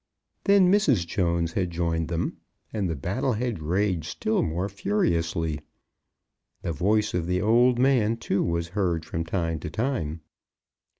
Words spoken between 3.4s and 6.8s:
raged still more furiously. The